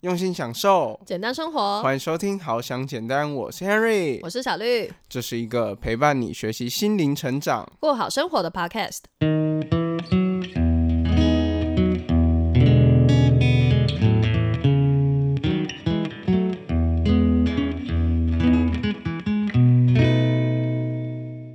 [0.00, 1.82] 用心享受，简单生活。
[1.82, 9.00] 欢迎收听《好想简单》，我是 Henry，我是小绿，这是一个陪伴你学习心灵成长、过好生活的 Podcast。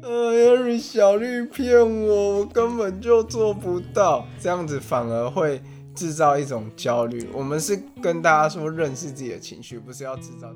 [0.04, 5.60] Henry 小绿骗我，我根本就做不到，这样子反而会。
[5.96, 10.54] 制造一种焦虑，我们是跟大家说认识自己的情绪，不是要制造。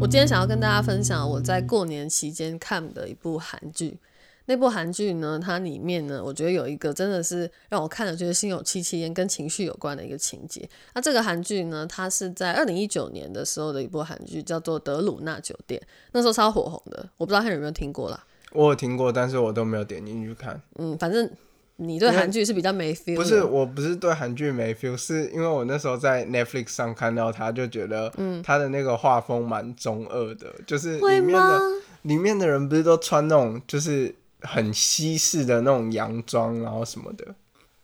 [0.00, 3.98] 我今天想要跟大家分享我在过年期间看的一部韩剧。
[4.46, 10.68] 那部韩剧呢，它里面呢，我觉得有一个真的是让我看了觉得心有戚戚焉，跟情绪有关的一个情节。
[10.92, 15.80] 那这个韩剧呢，它是在二零一九年的时候的一部韩剧，叫做《德鲁纳酒店》，
[16.10, 17.08] 那时候超火红的。
[17.16, 18.24] 我不知道他有没有听过啦。
[18.52, 20.60] 我有听过，但是我都没有点进去看。
[20.78, 21.30] 嗯，反正
[21.76, 23.16] 你对韩剧是比较没 feel。
[23.16, 31.60] 不是，我不是对韩剧没 feel，是因为我那时候在 Netflix 上看到他，就觉得，嗯，他的那个画风蛮中二的，就是里面的
[32.02, 37.24] 里面的人不是都穿那种就是很西式的那种洋装，然后什么的。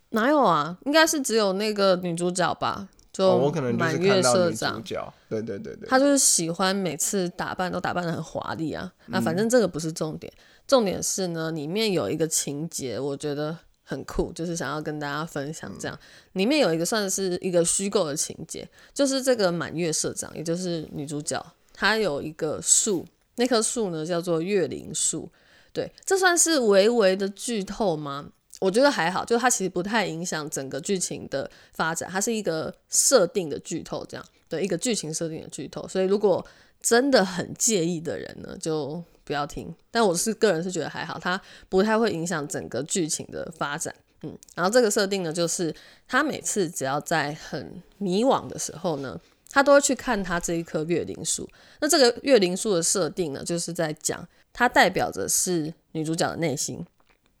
[0.09, 0.77] 哪有啊？
[0.85, 2.87] 应该是只有那个女主角吧？
[3.11, 5.13] 就我可能就是看到女主角。
[5.27, 5.89] 对对对对。
[5.89, 8.91] 他就是喜欢每次打扮都打扮的很华丽啊。
[9.07, 10.31] 那反正这个不是重点。
[10.67, 15.73] 重点是呢，里面有一个情节，我觉得很酷，就是想要跟大家分享。
[15.79, 15.97] 这样，
[16.33, 25.29] 里面有一个算是一个虚构的情节，就是这个满月社长，也就是女主角，她有一个树，那棵树呢叫做月灵树。
[25.71, 28.29] 对，这算是微微的剧透吗？
[28.59, 35.87] 我觉得还好，就它其实不太影响整个剧情的发展，它是一个设定的剧透，这样对一个剧情设定的剧透。
[35.87, 36.45] 所以如果
[36.81, 39.01] 真的很介意的人呢，就。
[39.27, 43.93] 不要听，但我是个人是觉得还好，它不太会影响整个剧情的发展。
[44.21, 45.71] 嗯，然后这个设定呢，就是
[46.07, 49.19] 他每次只要在很迷惘的时候呢，
[49.51, 51.47] 他都会去看他这一棵月灵树。
[51.81, 56.83] 那这个月灵树的设定呢，就是在讲它代表着是女主角的内心，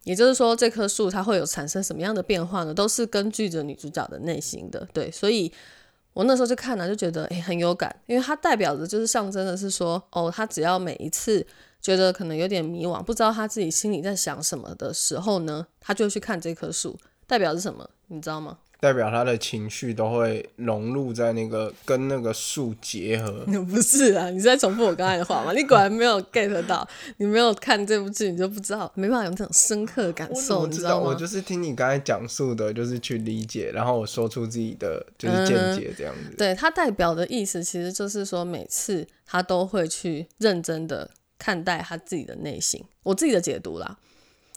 [0.03, 2.71] 也就是说这棵树它会有产生什么样的变化呢？
[2.71, 4.87] 都是根据着女主角的内心的。
[4.93, 5.51] 对，所以
[6.17, 11.45] 我那时候就看了，就觉得诶很有感，因为它代表着就是象征的是说，哦，他只要每一次。
[11.79, 16.97] 觉得可能有点迷惘，不知道他自己心里在想什么的时候呢，他就去看这棵树，
[17.27, 17.87] 代表是什么？
[18.07, 18.57] 你知道吗？
[18.79, 23.43] 代表他的情绪都会融入在那个跟那个树结合。
[23.65, 25.51] 不是啊，你是在重复我刚才的话吗？
[25.51, 31.07] 你果然没有 get 到，你没有看这部剧，你就不知道，没办法有这种深刻的感受，你知道吗？
[31.07, 36.35] 我就是听你刚才讲述的，就是去理解，然后我说出自己的就是见解这样子。
[36.37, 41.09] 对，他代表的意思其实就是说，每次他都会去认真的。
[41.39, 43.95] 看待他自己的内心，我自己的解读啦，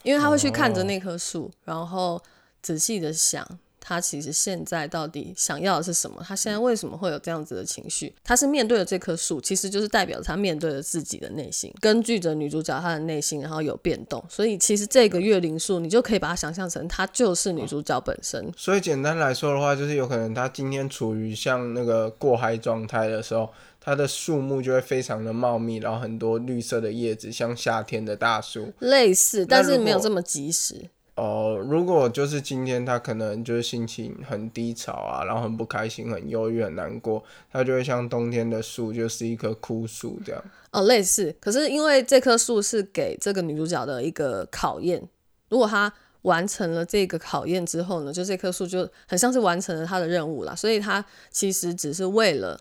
[0.03, 2.19] 因为他会去看着那棵树，然后
[2.63, 3.47] 仔细的想，
[3.79, 6.23] 他其实现在到底想要的是什么？
[6.27, 8.15] 他现在为什么会有这样子的情绪？
[8.23, 14.23] 他是面对了这棵树，其实就是代表他面对了自己的内心，根据着女主角她的内心，然后有变动。
[14.29, 18.53] 所以其实这个月灵树，你就可以把它想象成，它就是女主角本身。
[18.57, 23.49] 所以简单来说的话，就是有可能他今天处于像那个过嗨状态的时候。
[23.83, 28.71] 它的树木就会非常的茂密，然后很多绿色的叶子，像夏天的大树。
[28.81, 30.91] 类似，但是没有这么及时。
[31.17, 37.23] 哦，如果就是今天他可能就是心情很低潮啊，然后很不开心、很忧郁、很难过，
[37.53, 40.43] 他就会像冬天的树，就是一棵枯树这样。
[40.71, 41.35] 哦，类似。
[41.39, 45.03] 可是因为这棵树是给这个女主角的一个考验，
[45.51, 52.59] 如果她完成了这个考验之后呢，就这棵树就很像是完成了她的任务了，所以她其实只是为了。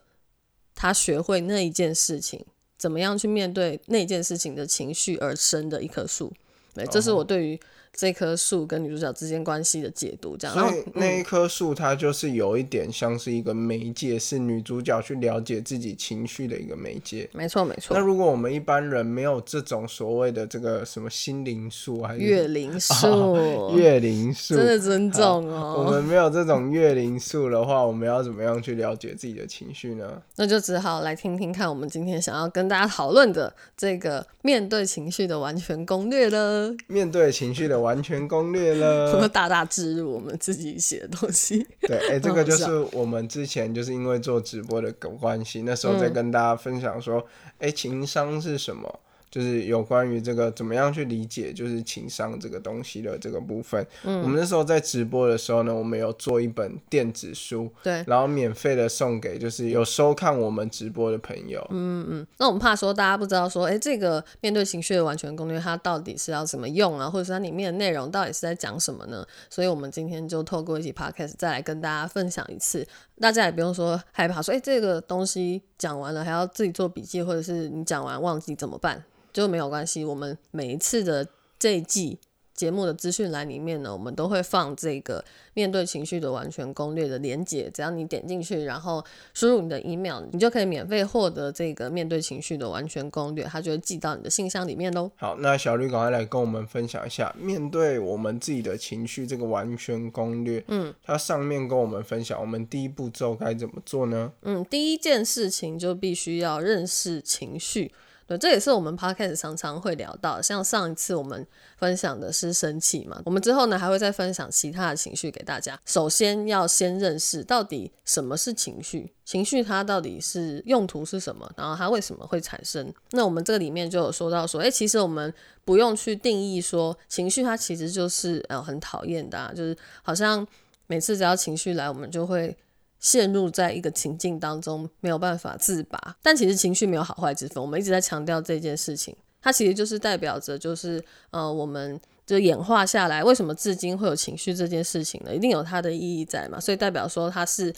[0.76, 2.46] 她学会那一件事情，
[2.78, 6.31] 怎么样去面对那件事情的情绪而生的一棵树，
[6.74, 7.60] 对，这是我对于。
[7.92, 10.56] 这棵树跟女主角之间关系的解读，这样。
[10.58, 17.30] 所以那一棵树，它就是有一点像是一个媒介，是女主角去了解自己情绪的一个媒介。
[17.34, 17.98] 没错，没错。
[17.98, 23.74] 那如果我们一般人没有这种所谓的这个什么心灵树，还是月灵树？
[23.76, 25.84] 月灵树，真的尊重哦。
[25.84, 30.22] 我们没有这种月灵树的话，我们要怎么样去了解自己的情绪呢？
[30.38, 36.72] 那就只好来听听看，我们今天想要跟大家讨论的这个面对情绪的完全攻略了。
[36.88, 37.79] 面对情绪的。
[37.80, 41.66] 完全攻略了， 大大植入我们自己写的东西？
[41.81, 47.26] 对，哎，这个就是我们之前就是因为做直播的关系，那时候在跟大家分享说，
[47.60, 49.00] 哎，情商是什么？
[49.31, 53.86] 就是有关于这个怎么样去理解就是情商这个东西的这个部分。
[54.04, 61.66] 嗯，我们那时候在直播的时候呢，我们有做一本电子书，对，然后免费的送给就是有收看我们直播的朋友。
[61.70, 69.25] 嗯嗯，那我们怕说大家不知道说，哎，这个面对情绪的完全攻略它到底是要怎么用啊，或者是它里面的内容到底是在讲什么呢？
[69.50, 72.88] 所以我们今天就透过一起 podcast 再来跟大家分享一次，
[73.20, 79.04] 大家也不用说害怕说，哎，这个东西讲完了还要自己做笔记，或者是你讲完忘记怎么办？
[79.31, 81.28] 就没有关系，我们每一次的
[81.58, 82.20] 这一季
[82.54, 85.24] 节目的资讯栏里面呢，我们都会放这个
[85.54, 89.02] 面对情绪的完全攻略的连接，只要你点进去，然后
[89.34, 95.10] 输入你的 email，你就可以免费获得这个面对情绪的完全攻略，它就会寄到你的信箱里面喽。
[95.16, 100.62] 好，那小绿赶快来跟我们分享一下面对我们自己的情绪这个完全攻略。
[100.68, 104.34] 嗯，它上面跟我们分享，我们第一步骤该怎么做呢？
[104.42, 107.94] 嗯，第一件事情就必须要认识情绪。
[108.30, 111.44] 对，这也是我们 podcast 常常会聊到，像上一次我们
[111.78, 115.80] 分享的是生气嘛，我们之后呢还会再分享其他的情绪给大家。
[115.84, 122.94] 首先要先认识到底什么是情绪，情绪它到底是用途是什么，然后它为什么会产生。
[123.14, 125.34] 那我们这个里面就有说到说，哎，其实我们
[125.66, 130.48] 不用去定义说情绪它其实就是呃很讨厌的，就是好像
[130.86, 132.56] 每次只要情绪来，我们就会。
[133.00, 137.63] 陷入在一个情境当中没有办法自拔，但其实情绪没有好坏之分。
[137.63, 141.01] 我们一直在强调这件事情，它其实就是代表着，就是
[141.31, 145.34] 呃，我们就演化下来，为什么至今会有情绪这件事情呢？
[145.34, 146.60] 一定有它的意义在嘛？
[146.60, 147.74] 所以代表说它是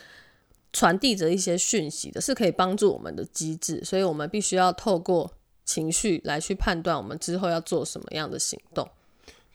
[0.74, 3.80] 传递着一些讯息的，是可以帮助我们的机制。
[3.84, 5.32] 所以我们必须要透过
[5.64, 8.90] 情绪来去判断我们之后要做什么样的行动。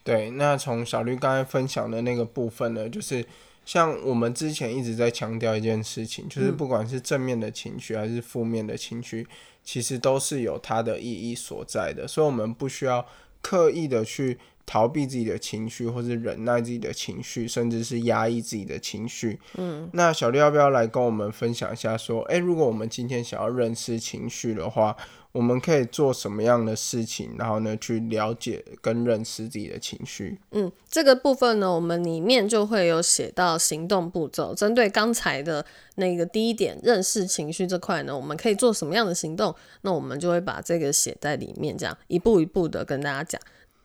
[0.05, 3.25] 对，那从小绿刚才分享的那个部分呢，就是。
[3.67, 9.27] 像我们之前一直在强调一件事情，就是不管是正面的情绪还是负面的情绪，
[9.61, 13.05] 其实都是有它的意义所在的，所以我们不需要
[13.41, 19.37] 刻意的去逃避自己的情绪，或是忍耐自己的情绪，甚至是压抑自己的情绪。
[19.57, 21.97] 嗯，那小六要不要来跟我们分享一下？
[21.97, 24.95] 说，诶，如果我们今天想要认识情绪的话。
[25.33, 30.39] 我们可以做什么样的事情，然后呢，去了解跟认识自己的情绪？
[30.51, 34.55] 嗯，这个部分呢，我们里面就会有写到行动步骤。
[34.55, 35.63] 针对刚才的
[35.95, 39.53] 那个第一点，认识情绪这块呢，我们可以做什么样的行动？
[39.81, 43.39] 那我们就会把这个写在里面，这样一步一步的跟大家讲。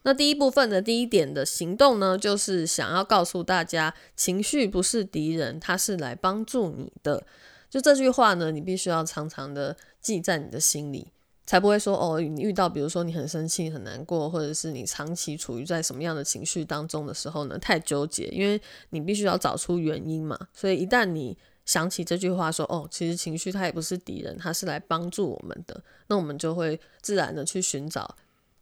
[0.04, 7.24] 那第一部分的第一点的行动呢，就是想要告诉大家，情绪不是敌人，它是来帮助你的。
[7.68, 11.08] 就这句话呢，你必须要常常的记在你的心里。
[11.52, 17.58] 才不会说哦，你遇到比如说你很生气、很难过，或者是你长期处于在什么样的情绪当中的时候呢？
[17.58, 18.58] 太纠结，因为
[18.88, 20.48] 你必须要找出原因嘛。
[20.54, 28.16] 所以一旦你想起这句话说哦，其实情绪它也不是敌人，它是来帮助我们的，那我们就会自然的去寻找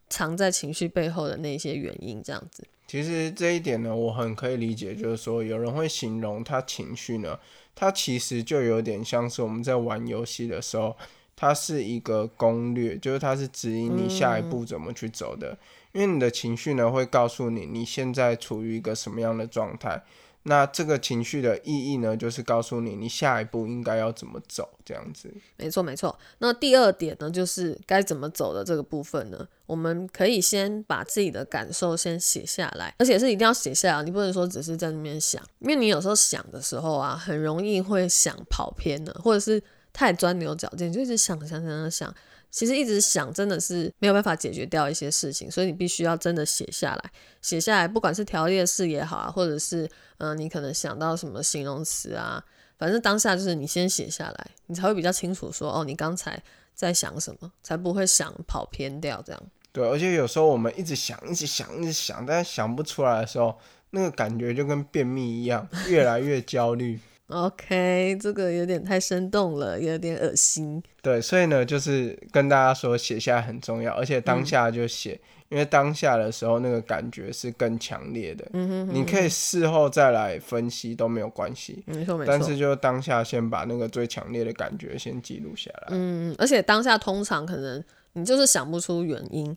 [0.08, 2.64] 藏在情绪背后的那些原因，这样子。
[2.88, 7.38] 其实这一点呢，我很可以理解，就是说有人会形容他情绪呢，
[7.72, 10.96] 他其实就有点像是我们在玩游戏的时候。
[11.40, 15.56] 它是一个攻略，就是它是指引你下一步怎么去走的。
[15.92, 20.04] 因为你的情绪呢，会告诉你你现在处于一个什么样的状态。
[20.42, 25.32] 那这个情绪的意义呢，就是告诉你你下一步应该要怎么走，这样子。
[25.56, 26.14] 没错，没错。
[26.40, 39.62] 那第二点呢，就是该怎么走的这个部分呢，我们可以先把自己的感受先写下来，而且是一定要写下来，你不能说只是在那边想，因为你有时候想的时候啊，很容易会想跑偏了，或者是。
[39.92, 42.14] 太钻牛角尖，就一直想想想想，
[42.50, 47.10] 其实一直想真的是没有办法解决掉一些事情，所以你必须要真的写下来，
[47.42, 49.88] 写下来，不管是条列式也好啊，或者是
[50.18, 52.42] 嗯，你可能想到什么形容词啊，
[52.78, 56.42] 反正当下就是你先写下来，你才会比较清楚说哦，你刚才
[56.74, 59.42] 在想什么，才不会想跑偏掉这样。
[59.72, 63.56] 对，而且有时候我们一直想，一直想，一直想，但想不出来的时候，
[63.90, 66.98] 那个感觉就跟便秘一样，越来越焦虑。
[67.30, 70.82] OK，这个有点太生动了，有点恶心。
[71.00, 75.18] 对，所以呢，就是跟大家说，写下来很重要，而且当下就写，
[75.48, 78.46] 因为当下的时候那个感觉是更强烈的。
[78.52, 81.82] 嗯哼，你可以事后再来分析都没有关系。
[81.86, 82.26] 没错没错。
[82.26, 85.88] 但是就当下先把那个最强烈的感觉先记录下来。
[85.90, 87.82] 嗯，而且当下通常可能
[88.12, 89.56] 你就是想不出原因。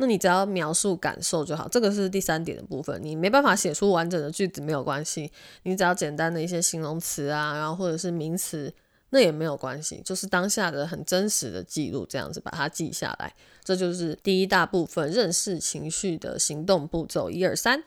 [0.00, 2.98] 那你只要描述感受就好，这个是第三点的部分。
[3.02, 5.30] 你没办法写出完整的句子没有关系，
[5.64, 8.72] 你只要简单的一些形容词啊，然后或者是名词，
[9.10, 17.82] 那也没有关系，就是当下的很真实的记录，这样子把它记下来，这就是第一大部分认识情绪的行动步骤，一二三。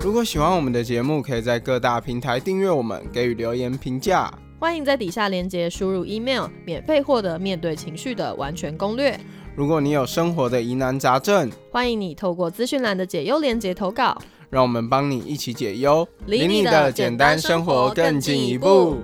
[0.00, 4.32] 如果喜欢我们的节目，可以在各大平台订阅我们，给予留言评价。
[4.62, 9.18] 欢迎在底下链接输入 email，免费获得面对情绪的完全攻略。
[9.56, 14.16] 如果你有生活的疑难杂症，欢迎你透过资讯栏的解忧链接投稿，
[14.50, 18.98] 让我们帮你一起解忧，离你的简单生活更进一步。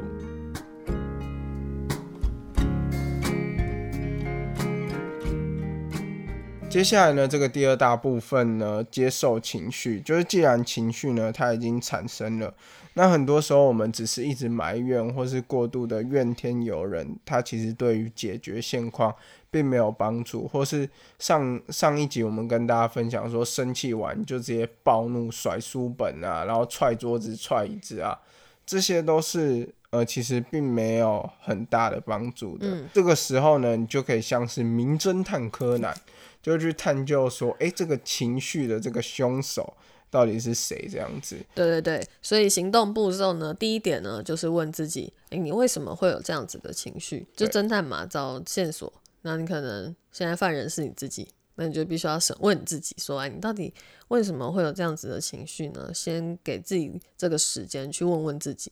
[6.71, 12.53] 接下来呢，这个第二大部分呢，接受情绪，就是既然情绪呢，它已经产生了，
[12.93, 19.13] 那很多时候我们只是一直埋怨，或是过度的怨天尤人，它其实对于解决现况
[19.51, 20.47] 并没有帮助。
[20.47, 28.17] 或是上上一集我们跟大家分享说，生气完就直接暴怒甩书本啊，然后踹桌子、踹椅子啊，
[28.67, 32.67] 这些都是呃，其实并没有很大的帮助的。
[32.93, 35.97] 这个时候呢，你就可以像是名侦探柯南。
[36.43, 39.77] 就去探究说，哎，这个情绪的这个凶手
[40.11, 40.89] 到底是谁？
[40.91, 41.37] 这样子。
[41.55, 47.27] 对对对，所以行动步骤呢，第一点呢，就是问自己，哎，你为什么会有这样子的情绪？
[47.37, 48.93] 就侦探嘛，找线索。
[49.23, 53.75] 那你可能现在犯人是你自己，那你就必须要审问你自己，说，哎，你到底
[54.09, 55.93] 为什么会有这样子的情绪呢？
[55.93, 58.71] 先给自己这个时间去问问自己。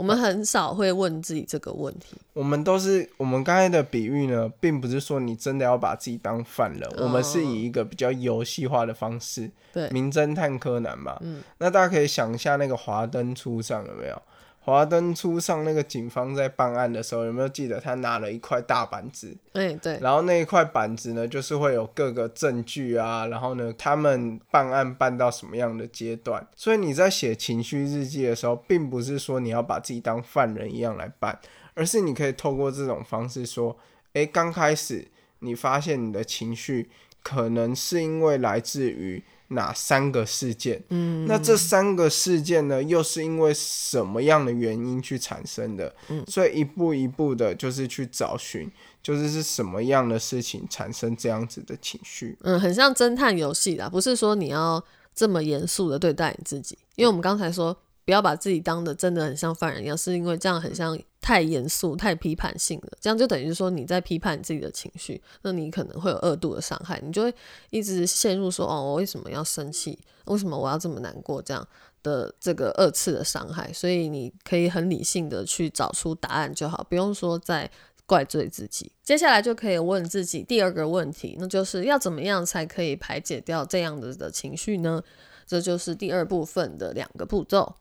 [0.00, 2.16] 我们很少会问自己这个问题。
[2.32, 11.18] 我们都是我们刚才的比喻呢，并不是说你真的要把自己当犯人，我们是以一个比较游戏化的方式，对，名侦探柯南嘛。
[11.20, 14.22] 嗯，那大家可以想一下那个华灯初上有没有？
[14.62, 19.34] 华灯初上，那个警方在办案的时候，有没有记得他拿了一块大板子？
[19.54, 19.98] 哎，对。
[20.00, 26.46] 然后那一块板子呢，就是会有各个证据啊，然后呢，他们办案办到什么样的阶段？
[26.54, 31.38] 所以你在写情绪日记的时候，并不是说你要把自己当犯人一样来办，
[31.74, 33.76] 而是你可以透过这种方式说：，
[34.12, 36.90] 哎，刚开始你发现你的情绪
[37.22, 39.24] 可能是因为来自于。
[39.50, 40.82] 哪三个事件？
[40.88, 45.94] 嗯，那这三个事件呢，又是因为什么样的原因去产生的？
[46.08, 48.70] 嗯，所以一步一步的，就是去找寻，
[49.02, 52.36] 就是是什么样的事情产生这样子的情绪？
[52.42, 54.82] 嗯，很像侦探游戏啦，不是说你要
[55.14, 57.76] 这么严肃的对待你自己，因为我们刚才说。
[58.10, 62.88] 不要把自己当的真的很像犯人一样，是因为这样很像太严肃、太批判性了。
[63.00, 67.32] 这样就等于说你在批判你自己的情绪，那你可能会有二度的伤害，你就会
[67.70, 69.96] 一直陷入说哦，我为什么要生气？
[70.24, 71.40] 为什么我要这么难过？
[71.40, 71.64] 这样
[72.02, 73.72] 的这个二次的伤害。
[73.72, 77.70] 所以你可以很理性的去找出答案就好，不用说再
[78.06, 78.90] 怪罪自己。
[79.04, 85.00] 接下来就可以问自己第二个问题，那就是要怎么样才可以排解掉这样子的情绪呢？
[85.46, 87.72] 这就是第二部分的两个步骤。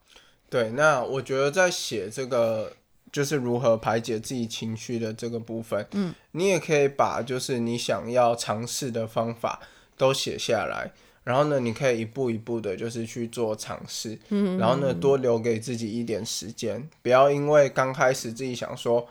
[0.49, 2.73] 对，那我觉得在写这个
[3.11, 9.61] 就是如何排解自己情绪的这个部分，嗯，你也可以把就是你想要尝试的方法
[9.95, 10.91] 都写下来，
[11.23, 19.07] 然后呢，你可以一步一步的，就是去做尝试，嗯，然后呢，多留给自己一点时间，不要因为刚开始自己想说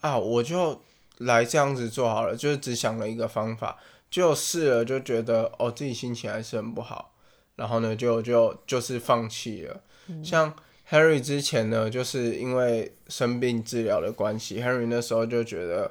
[0.00, 0.80] 啊，我就
[1.18, 3.78] 来这样子做好了，就是只想了一个方法，
[4.10, 7.14] 就试了就觉得哦，自己心情还是很不好，
[7.56, 9.80] 然后呢，就就就是放弃了，
[10.22, 10.54] 像。
[10.92, 15.90] Harry 之前呢，就是因为生病治疗的关系，Harry 那时候就觉得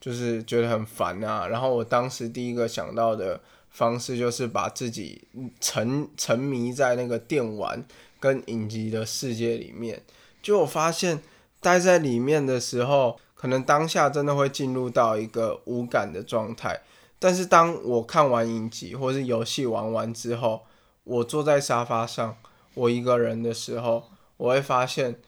[0.00, 1.46] 就是觉得很烦啊。
[1.46, 3.40] 然后我当时第一个想到的
[3.70, 5.22] 方式就是把自己
[5.60, 7.84] 沉沉迷在那个电玩
[8.18, 10.02] 跟影集的世界里面。
[10.42, 11.22] 就我发现
[11.60, 16.80] 待在里面的时候，可能当下真的会进入到一个无感的状态。
[17.20, 20.62] 但是当我看完影集或是游戏玩完之后，
[21.04, 22.36] 我坐在沙发上，
[22.74, 24.09] 我一个人的时候。
[24.40, 25.20] 我会发现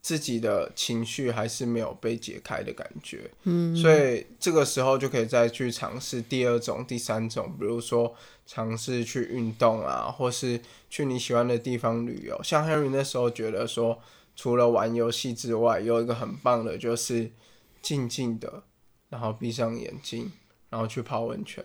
[0.00, 8.14] 自己的情绪还是没有被解开的感觉，嗯，所以这个时候就可以再去尝试第二种、第三种，比如说
[8.46, 12.40] 尝试去运动啊，或是去你喜欢的地方旅游。
[12.44, 14.00] 像 Henry 那时候觉得说，
[14.36, 17.28] 除了玩游戏之外，有一个很棒的就是
[17.82, 18.62] 静静的，
[19.08, 20.30] 然后闭上眼睛，
[20.68, 21.64] 然后去泡温泉。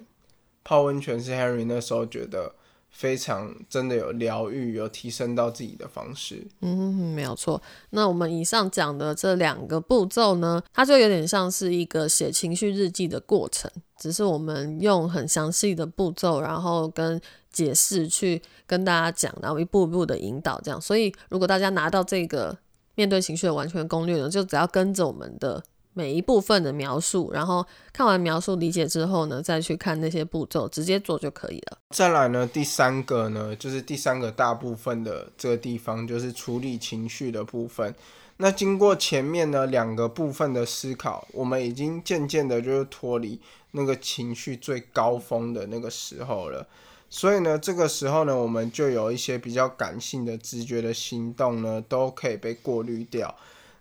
[0.64, 2.56] 泡温泉是 Henry 那时候觉得。
[2.96, 6.48] 非常真的有疗愈，有提升到自己的方式。
[6.62, 7.62] 嗯，没有错。
[7.90, 17.20] 那我们以上讲的这两个步骤呢，它就有点像是一个写情绪日记的过程，只是我们用很详细的步骤，然后跟
[17.52, 20.80] 解释去跟大家讲，然后一步一步的引导这样。
[20.80, 22.58] 所以，如果大家拿到这个
[22.96, 25.62] 面对情绪的完全攻略呢，就只要跟着我们的。
[25.96, 31.78] 每一部分的描述，然后看完描述理解之后呢，再去看那些步骤，直接做就可以了。
[31.96, 37.96] 再来呢，第三个呢，就是第三个大部分的这个地方，就是处理情绪的部分。
[38.38, 43.40] 那经过前面呢两个部分的思考，我们已经渐渐的就是脱离
[43.72, 46.68] 那个情绪最高峰的那个时候了。
[47.10, 53.34] 所以呢，这个时候呢，我们就有一些比较感性的直觉的行动呢，都可以被过滤掉。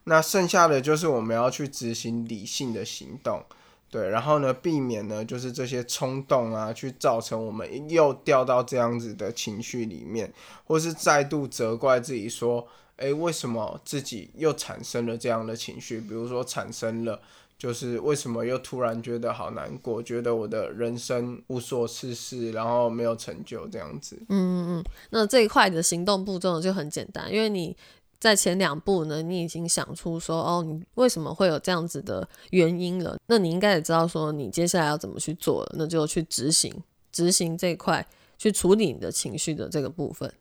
[0.05, 3.43] 那剩下的就是我们要去执行理性的行动，
[3.91, 10.33] 对，然后呢，避免呢就是这些冲动啊，去造成我们又掉到这样子的情绪里面，
[10.65, 16.01] 或是再度责怪自己说，诶，为什么自己又产生了这样的情绪？
[16.01, 17.21] 比如说产生了。
[17.57, 24.17] 就是为什么又突然觉得好难过，觉得我的人生无所事事，然后没有成就这样子。
[24.29, 27.75] 嗯嗯嗯，那这一块的行动步骤就很简单，因为你
[28.25, 36.73] 在前两步呢，你已经想出说哦，你为什么会有这样子的原因了，那你应该也知道说你接下来要怎么去做了，那就去执行
[37.13, 38.07] 执行这块，
[38.39, 40.33] 去处理你的情绪的这个部分。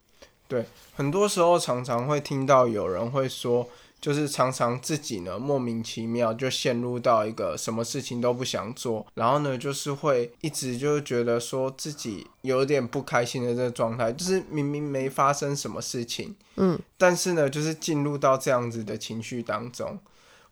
[0.47, 3.67] 对，很多时候常常会听到有人会说。
[4.03, 19.97] 就是常常自己呢莫名其妙就陷入到一个什么事情都不想做，然后呢就是会一直就觉得说自己有点不开心的这个状态，就是明明没发生什么事情，嗯，但是呢就是进入到这样子的情绪当中，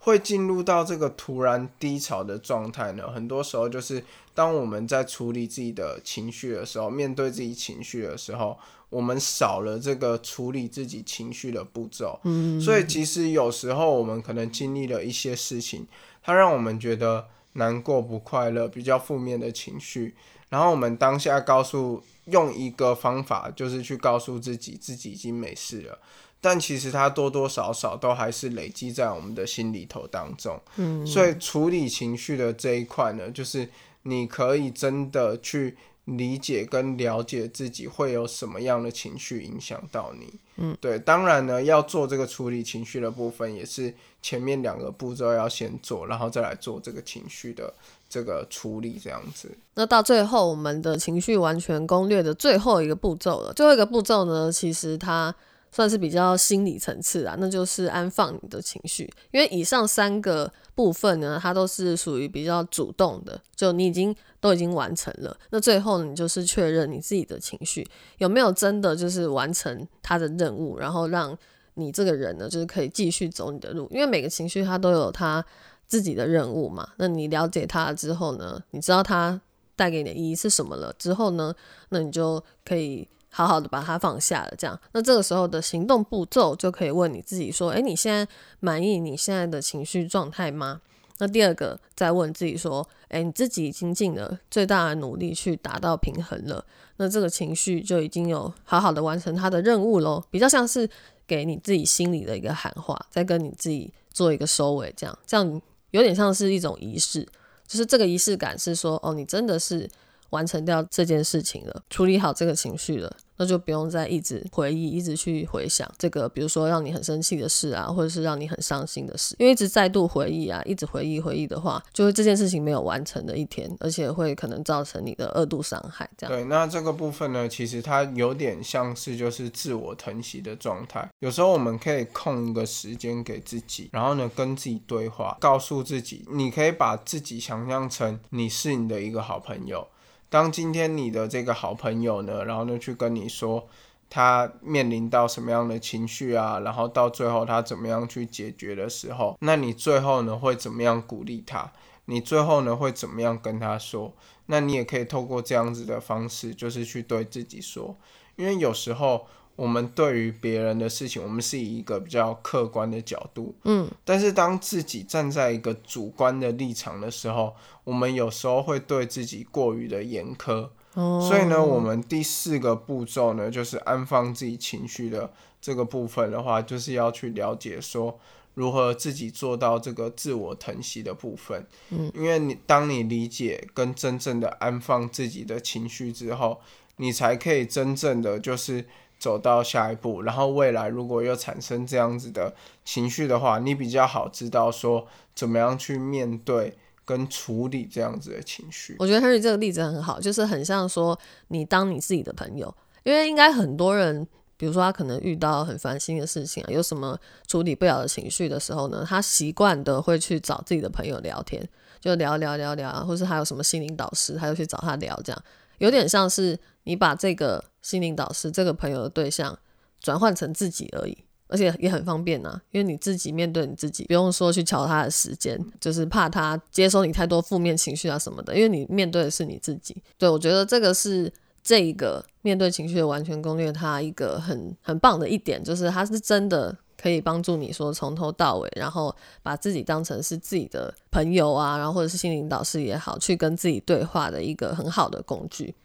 [0.02, 4.04] 会进入到这个突然低潮的状态呢，很多时候就是
[4.36, 8.58] 当我们在处理自己的情绪的时候，面对自己情绪的时候。
[8.92, 12.20] 我们少了这个处理自己情绪的步骤，
[12.60, 15.88] 所以其实有时候我们可能经历了一些事情，
[16.22, 20.14] 它让我们觉得难过、不快乐、比较负面的情绪，
[20.50, 25.98] 然后我们当下告诉用一个方法，就是去告诉自己自己已经没事了，
[26.42, 30.60] 但其实它多多少少都还是累积在我们的心里头当中。
[30.76, 33.70] 嗯，所以处理情绪的这一块呢，就是
[34.04, 35.78] 你可以真的去。
[36.06, 47.72] 理解跟了解自己会有什么样的情绪影响到你，嗯，对，当然呢，要做这个处理情绪的部分，也是前面两个步骤要先做，然后再来做这个情绪的
[48.10, 49.56] 这个处理，这样子。
[49.76, 53.54] 那到最后，我们的情绪完全攻略的最后一个步骤了。
[53.54, 55.34] 最后一个步骤呢，其实它。
[55.72, 67.88] 算是比较心理层次啊，那就是安放你的情绪，因为以上三个部分呢，它都是属于比较主动的，就你已经都已经完成了，那最后你就是确认你自己的情绪
[68.18, 71.38] 有没有真的就是完成他的任务，然后让
[71.76, 75.44] 你这个人呢，就是可以继续走你的路，因为每个情绪它都有它
[75.88, 79.40] 自己的任务嘛，那你了解它之后呢，你知道它
[79.78, 81.56] 带给你的意义是什么了之后呢，
[81.90, 83.08] 那你就可以。
[83.34, 88.28] 好好的把它放下了，这样，那这个时候的行动步骤就可以问你自己说：，诶，你现在
[88.60, 90.82] 满意你现在的情绪状态吗？
[91.18, 96.66] 那第二个再问自己说：，诶，你自己已经尽了最大的努力去达到平衡了，
[96.98, 100.22] 那这个情绪就已经有好好的完成它的任务喽。
[100.30, 100.90] 比较像是
[101.26, 107.26] 给你自己心里的一个喊话，再跟你自己做一个收尾，这样，这样有点像是一种仪式，
[107.66, 109.90] 就是这个仪式感是说，哦，你真的是。
[110.32, 126.10] 完成掉这件事情了，处理好这个情绪了，那就不用再一直回忆，一直去回想这个，比如说让你很生气的事啊，或者是让你很伤心的事，因为一直再度回忆啊，一直回忆回忆的话，就会这件事情没有完成的一天，而且会可能造成你的二度伤害。
[126.18, 131.10] 这样对，那这个部分呢，其实它有点像是就是自我疼惜的状态。
[131.20, 139.86] 有时候我们可以空一个时间给自己，然后呢跟自己对话，告诉自己，你可以把自己想象成你是你的一个好朋友。
[140.32, 143.68] 当今天你的这个好朋友呢，然后呢去跟你说
[144.10, 151.74] 他面临到什么样的情绪啊，然后到最后他怎么样去解决的时候，那你最后呢会怎么样鼓励他？
[152.06, 154.14] 你最后呢会怎么样跟他说？
[154.46, 157.98] 那你也可以透过这样子的方式，就是去对自己说，
[158.38, 159.28] 因为有时候。
[159.62, 178.20] 我们对于别人的事情，我们是以一个比较客观的角度，嗯，但是当自己站在一个主观的立场的时候，我们有时候会对自己过于的严苛，哦，所以呢，我们第四个步骤呢，就是安放自己情绪的这个部分的话，就是要去了解说
[178.56, 186.60] 如何自己做到这个自我疼惜的部分，嗯，因为你当你理解跟真正的安放自己的情绪之后，
[186.96, 188.86] 你才可以真正的就是。
[189.22, 192.52] 走到下一步，然后未来如果又产生这样子的
[192.84, 195.06] 情绪的话，你比较好知道说
[195.36, 198.96] 怎么样去面对跟处理这样子的情绪。
[198.98, 201.18] 我觉得 Henry 这个例子很好，就是很像说
[201.50, 211.64] 你当你自己的朋友，因为应该很多人，比如说他可能遇到很烦心的事情啊，有什么处理不了的情绪的时候呢，他习惯的会去找自己的朋友聊天，
[212.00, 215.44] 就聊聊聊聊，或是还有什么心灵导师，他就去找他聊，这样
[215.78, 217.64] 有点像是你把这个。
[217.82, 219.58] 心灵导师这个朋友的对象
[220.00, 221.18] 转换成自己而已，
[221.48, 230.02] 而且也很方便呐，因为你自己面对你自己，不用说去瞧他的时间，就是怕他接收你太多负面情绪啊什么的，因为你面对的是你自己。
[230.18, 231.32] 对我觉得这个是
[231.64, 245.76] 这一个面对情绪的完全攻略，它一个很很棒的一点，就是它是真的可以帮助你说从头到尾，然后把自己当成是自己的朋友啊，然后或者是心灵导师也好，去跟自己对话的一个很好的工具。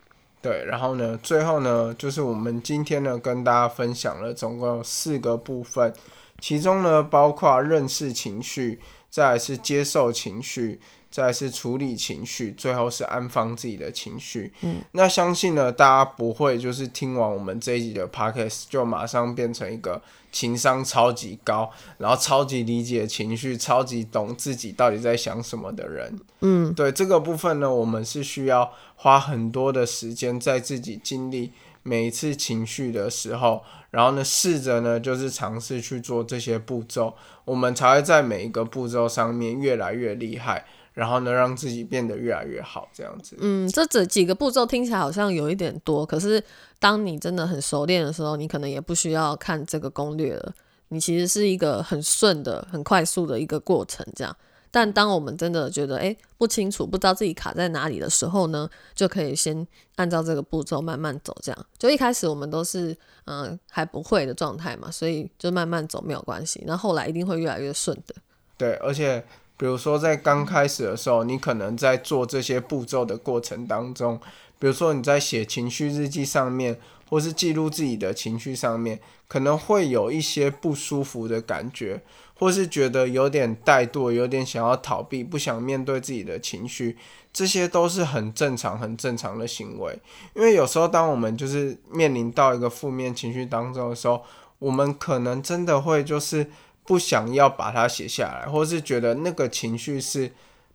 [0.43, 5.93] 对，然后呢，最后呢，就是我们今天呢跟大家分享了总共有四个部分，
[6.41, 10.81] 其中呢包括认识情绪，再来是接受情绪。
[11.17, 14.53] 再是处理情绪，最后是安放自己的情绪。
[14.61, 26.21] 嗯，那相信呢，大家不会就是听完我们这一集的 podcast 就马上变成一个情商超级高，然后超级理解情绪、超级懂自己到底在想什么的人。
[26.43, 31.51] 嗯，对这个部分呢，我们是需要花很多的时间在自己经历
[31.83, 37.15] 每一次情绪的时候，然后呢，试着呢就是尝试去做这些步骤，
[37.47, 40.67] 我们才会在每一个步骤上面越来越厉害。
[40.97, 43.37] 然后呢，让自己变得越来越好，这样子。
[43.39, 46.43] 嗯，这这几个步骤听起来好像有一点多，可是
[46.79, 50.55] 当你真的很熟练的时候，你可能也不需要看这个攻略了。
[50.89, 54.35] 你其实是一个很顺的、很快速的一个过程，这样。
[54.71, 61.67] 但当我们真的觉得哎不清楚、不知道自己卡在哪里的时候呢，就可以先按照这个步骤慢慢走，这样。
[61.77, 66.65] 就一开始我们都是嗯还不会的状态嘛，所以就慢慢走没有关系。
[66.67, 68.15] 那后来一定会越来越顺的。
[68.57, 69.23] 对，而且。
[69.59, 74.21] 比如说，在刚开始的时候，你可能在做这些步骤的过程当中，
[74.59, 82.03] 比如说你在写情绪日记上面，或是记录自己的情绪上面，可能会有一些不舒服的感觉，
[82.39, 86.95] 或是觉得有点怠惰，有点想要逃避，不想面对自己的情绪，
[87.33, 89.99] 这些都是很正常、很正常的行为。
[90.35, 94.23] 因为有时候，当我们就是面临到一个负面情绪当中的时候，
[94.59, 96.47] 我们可能真的会就是。
[96.87, 100.31] 不想要把它写下来，或是觉得那个情绪是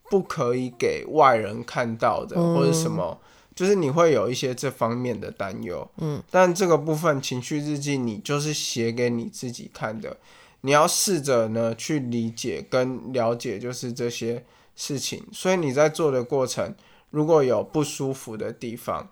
[0.10, 3.20] 不可以给外人看到的，或者什么，
[3.56, 5.90] 就是你会有一些这方面的担忧。
[5.98, 10.18] 嗯，但这个部分情绪日记，你就是写给你自己看的，
[10.62, 14.44] 你要试着呢去理解跟了解，就是这些
[14.76, 15.24] 事情。
[15.32, 16.76] 所以你在做的过程，
[17.10, 19.10] 如果有不舒服的地方。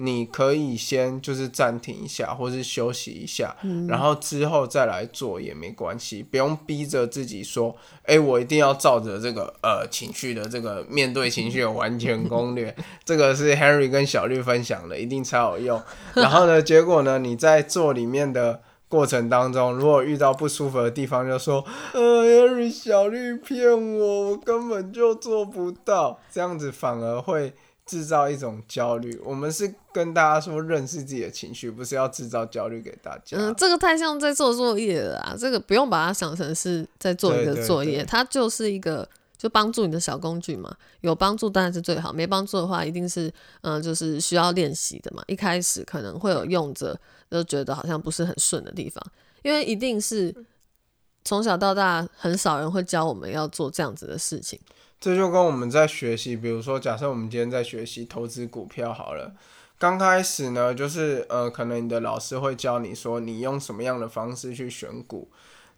[0.00, 3.56] 你可以先就是暂停一下，或是休息一下，
[3.88, 12.72] 然后之后再来做也没关系，不用逼着自己说，哎，我一定要照着这个呃情绪的这个面对情绪的完全攻略，
[13.04, 15.82] 这个是 Henry 跟小绿分享的，一定超有用。
[16.14, 27.52] 然后呢，结果呢，你在做里面的过程当中，如果遇到不舒服的地方，就说，呃，Harry 小绿骗我，我根本就做不到，这样子反而会。
[27.88, 33.36] 制造一种焦虑，我们是跟大家说认识自己的情绪，不是要制造焦虑给大家。
[33.36, 35.34] 嗯，这个太像在做作业了啊！
[35.36, 40.72] 这个不用把它想成是在做一个作业，它就是一个就帮助你的小工具嘛。
[41.00, 43.28] 有帮助当然是最好，没帮助的话，一定是
[43.62, 45.20] 嗯，就是需要练习的嘛。
[45.26, 46.96] 一开始可能会有用着
[47.28, 49.04] 就觉得好像不是很顺的地方，
[49.42, 50.32] 因为一定是
[51.24, 54.60] 从小到大很少人会教我们要做这样子的事情。
[55.00, 59.32] 这就跟我们在学习，比如说，假设我们今天在学习投资股票好了，
[59.78, 65.28] 刚开始呢，就是呃，可能你的老师会教你说，你用什么样的方式去选股，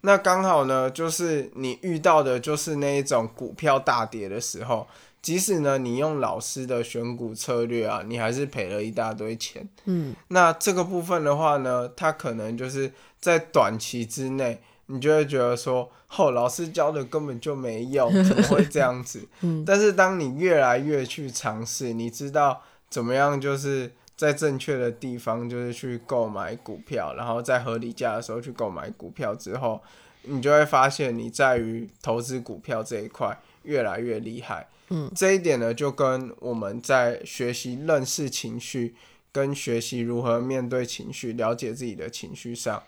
[0.01, 4.87] 那刚好呢，就是你遇到的就是那一种股票大跌的时候，
[5.21, 9.69] 即使呢，你用老师的选股策略啊，你还是赔了一大堆钱。
[9.85, 14.61] 嗯，那这个部分的话呢，它可能就是在短期之内。
[14.87, 19.25] 你就会觉得说，哦，老师教的根本就没用，怎么会这样子？
[19.39, 22.61] 嗯但是当你越来越去尝试，你知道
[22.91, 29.81] 怎么样，就是在正确的地方，就是去购买股票，然后在合理价的时候去购买股票之后，
[30.23, 34.67] 你就会发现你在于投资股票这一块越来越厉害。
[34.89, 38.93] 嗯，这一点呢，就跟我们在学习认识情绪，
[39.31, 42.83] 跟学习如何面对情绪、了解自己的情绪上。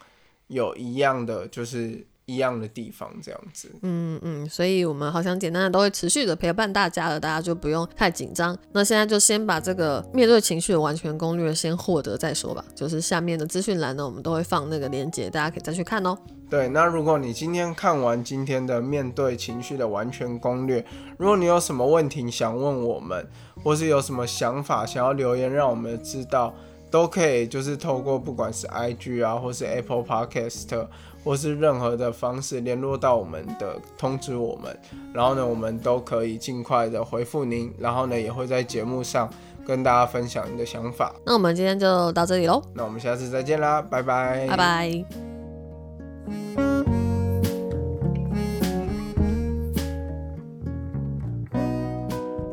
[0.48, 3.70] 有一样的，就是一样的地方，这样子。
[3.82, 8.58] 嗯嗯，所以我们好像简单的都会持续的陪伴大家了，大家就不用太紧张。
[8.72, 12.64] 那现在就先把这个面对情绪的完全攻略先获得再说吧。
[12.74, 16.18] 就是下面的资讯栏呢，我们都会放那个链接，大家可以再去看哦。
[16.50, 20.86] 对，那如果你今天看完今天的面对情绪的完全攻略，
[21.18, 23.28] 如果你有什么问题想问我们，
[23.64, 26.54] 或是有什么想法想要留言让我们知道。
[26.94, 30.86] 都可以，就是透过不管是 IG 啊，或是 Apple Podcast，
[31.24, 34.78] 或是任何的方式联络到我们的，通知我们，
[35.12, 39.28] 然后呢，我们都可以尽快的回复您，然后呢，也会在节目上
[39.66, 41.16] 跟大家分享你的想法。
[41.26, 45.04] 那我们今天就到这里喽，那我们下次再见啦，拜拜，拜拜。